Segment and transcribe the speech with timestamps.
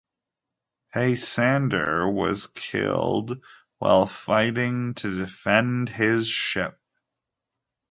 [0.95, 3.39] Peisander was killed
[3.77, 6.79] while fighting to defend his ship.